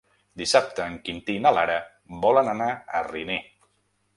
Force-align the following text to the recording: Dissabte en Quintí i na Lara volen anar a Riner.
Dissabte 0.41 0.87
en 0.91 0.95
Quintí 1.09 1.35
i 1.39 1.43
na 1.45 1.51
Lara 1.57 1.77
volen 2.25 2.51
anar 2.55 2.71
a 2.73 3.03
Riner. 3.11 3.41